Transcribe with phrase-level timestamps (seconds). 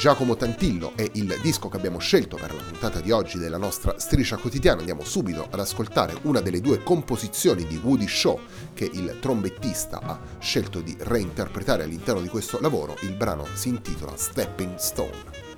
[0.00, 3.98] Giacomo Tantillo è il disco che abbiamo scelto per la puntata di oggi della nostra
[3.98, 4.78] striscia quotidiana.
[4.78, 8.40] Andiamo subito ad ascoltare una delle due composizioni di Woody Shaw
[8.72, 12.96] che il trombettista ha scelto di reinterpretare all'interno di questo lavoro.
[13.02, 15.49] Il brano si intitola Stepping Stone.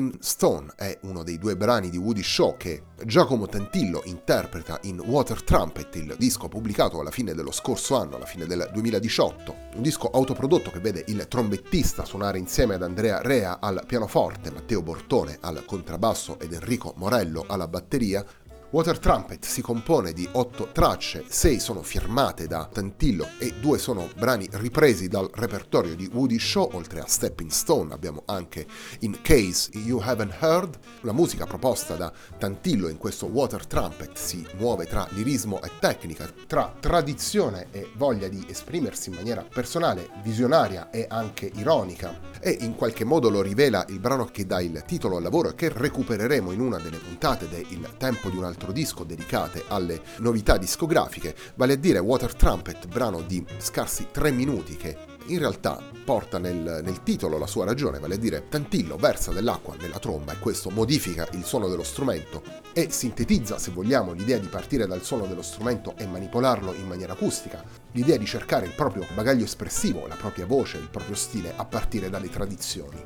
[0.00, 4.98] Stepping Stone è uno dei due brani di Woody Shaw che Giacomo Tantillo interpreta in
[4.98, 9.54] Water Trumpet, il disco pubblicato alla fine dello scorso anno, alla fine del 2018.
[9.74, 14.82] Un disco autoprodotto che vede il trombettista suonare insieme ad Andrea Rea al pianoforte, Matteo
[14.82, 18.24] Bortone al contrabbasso ed Enrico Morello alla batteria,
[18.72, 24.08] Water Trumpet si compone di otto tracce, sei sono firmate da Tantillo e due sono
[24.16, 28.68] brani ripresi dal repertorio di Woody Shaw, oltre a Stepping Stone abbiamo anche
[29.00, 34.46] In Case You Haven't Heard, la musica proposta da Tantillo in questo Water Trumpet si
[34.56, 40.90] muove tra lirismo e tecnica, tra tradizione e voglia di esprimersi in maniera personale, visionaria
[40.90, 45.16] e anche ironica e in qualche modo lo rivela il brano che dà il titolo
[45.16, 47.58] al lavoro e che recupereremo in una delle puntate del
[47.98, 53.20] Tempo di un altro disco dedicate alle novità discografiche, vale a dire Water Trumpet, brano
[53.20, 58.14] di scarsi tre minuti che in realtà porta nel, nel, titolo la sua ragione, vale
[58.14, 62.90] a dire Tantillo versa dell'acqua nella tromba e questo modifica il suono dello strumento e
[62.90, 67.62] sintetizza, se vogliamo, l'idea di partire dal suono dello strumento e manipolarlo in maniera acustica,
[67.92, 72.10] l'idea di cercare il proprio bagaglio espressivo, la propria voce, il proprio stile a partire
[72.10, 73.02] dalle tradizioni.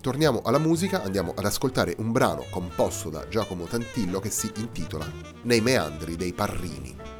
[0.00, 5.06] Torniamo alla musica, andiamo ad ascoltare un brano composto da Giacomo Tantillo che si intitola
[5.42, 7.17] Nei meandri dei Parrini.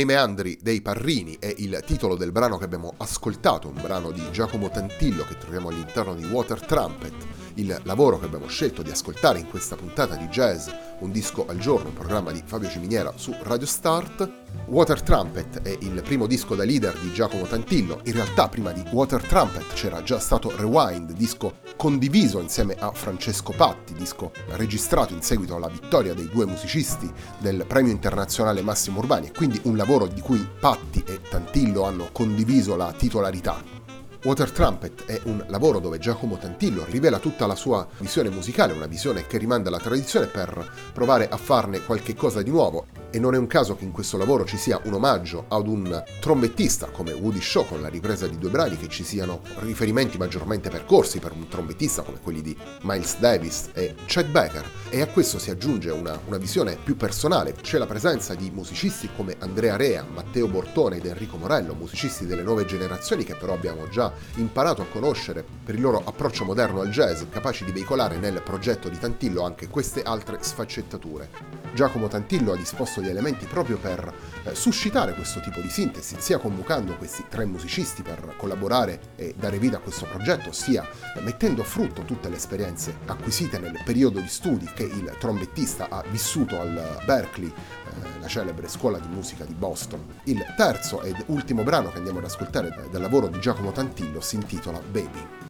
[0.00, 4.22] Nei meandri dei Parrini è il titolo del brano che abbiamo ascoltato, un brano di
[4.30, 7.12] Giacomo Tantillo che troviamo all'interno di Water Trumpet,
[7.60, 10.68] il lavoro che abbiamo scelto di ascoltare in questa puntata di Jazz,
[11.00, 14.38] un disco al giorno, un programma di Fabio Ciminiera su Radio Start.
[14.66, 18.82] Water Trumpet è il primo disco da leader di Giacomo Tantillo, in realtà prima di
[18.90, 25.22] Water Trumpet c'era già stato Rewind, disco condiviso insieme a Francesco Patti, disco registrato in
[25.22, 30.06] seguito alla vittoria dei due musicisti del premio internazionale Massimo Urbani e quindi un lavoro
[30.06, 33.79] di cui Patti e Tantillo hanno condiviso la titolarità.
[34.22, 38.86] Water Trumpet è un lavoro dove Giacomo Tantillo rivela tutta la sua visione musicale, una
[38.86, 43.34] visione che rimanda alla tradizione per provare a farne qualche cosa di nuovo e non
[43.34, 47.12] è un caso che in questo lavoro ci sia un omaggio ad un trombettista come
[47.12, 51.32] Woody Shaw con la ripresa di due brani, che ci siano riferimenti maggiormente percorsi per
[51.32, 55.90] un trombettista come quelli di Miles Davis e Chet Baker e a questo si aggiunge
[55.90, 60.96] una, una visione più personale, c'è la presenza di musicisti come Andrea Rea, Matteo Bortone
[60.96, 65.74] ed Enrico Morello, musicisti delle nuove generazioni che però abbiamo già imparato a conoscere per
[65.74, 70.02] il loro approccio moderno al jazz, capaci di veicolare nel progetto di Tantillo anche queste
[70.02, 71.28] altre sfaccettature.
[71.72, 74.12] Giacomo Tantillo ha disposto gli elementi proprio per
[74.44, 79.58] eh, suscitare questo tipo di sintesi, sia convocando questi tre musicisti per collaborare e dare
[79.58, 84.20] vita a questo progetto, sia eh, mettendo a frutto tutte le esperienze acquisite nel periodo
[84.20, 89.44] di studi che il trombettista ha vissuto al Berkeley, eh, la celebre scuola di musica
[89.44, 90.04] di Boston.
[90.24, 94.36] Il terzo ed ultimo brano che andiamo ad ascoltare dal lavoro di Giacomo Tantillo si
[94.36, 95.49] intitola Baby.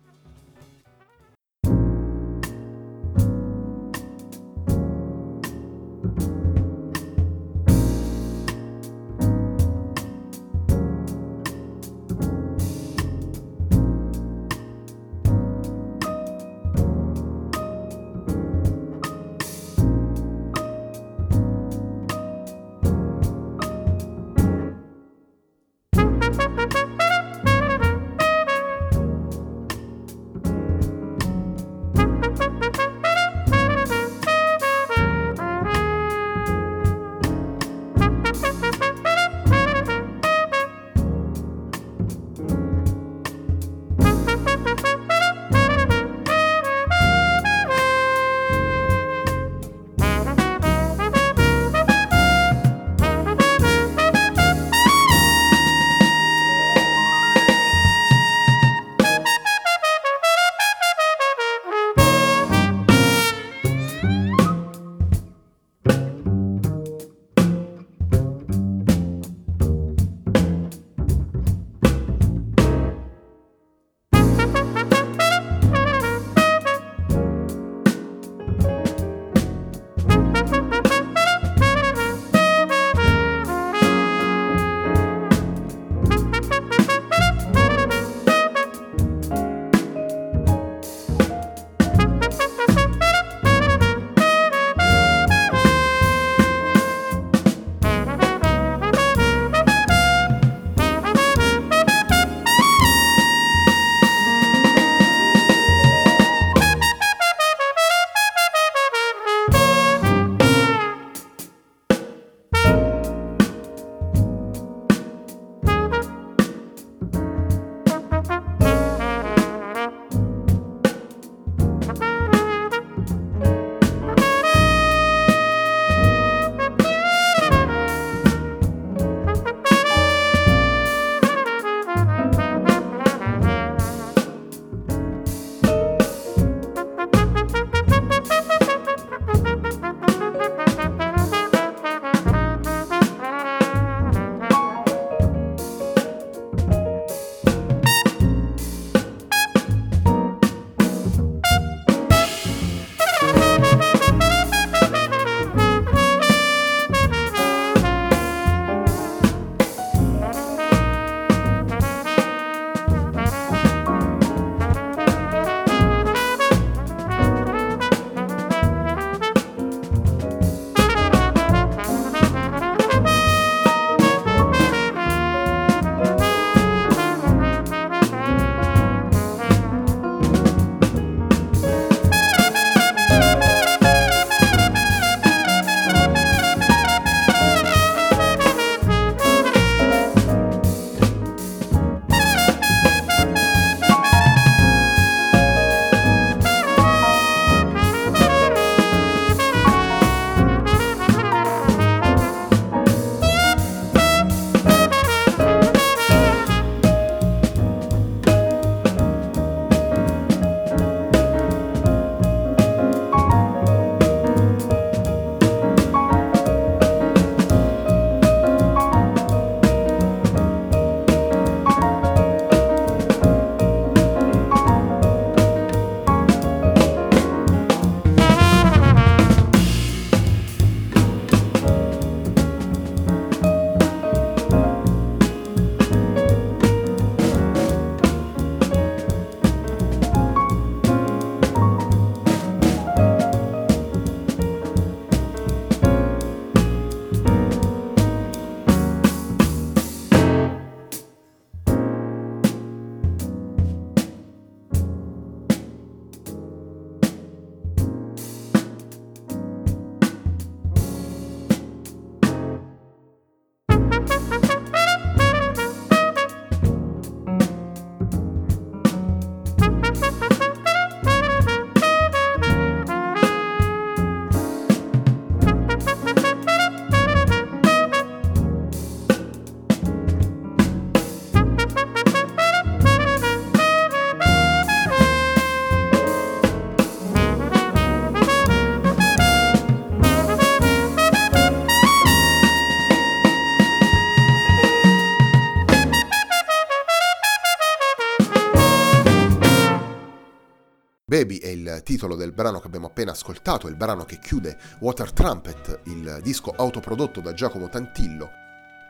[301.90, 306.52] Titolo del brano che abbiamo appena ascoltato, il brano che chiude Water Trumpet, il disco
[306.56, 308.30] autoprodotto da Giacomo Tantillo.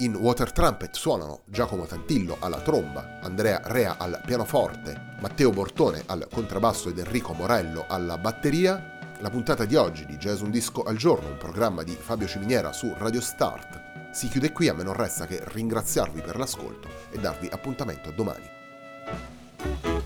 [0.00, 6.28] In Water Trumpet suonano Giacomo Tantillo alla tromba, Andrea Rea al pianoforte, Matteo Bortone al
[6.30, 8.98] contrabbasso ed Enrico Morello alla batteria.
[9.20, 12.70] La puntata di oggi di Jazz Un Disco al Giorno, un programma di Fabio Ciminiera
[12.74, 17.18] su Radio Start, si chiude qui, a me non resta che ringraziarvi per l'ascolto e
[17.18, 19.99] darvi appuntamento a domani.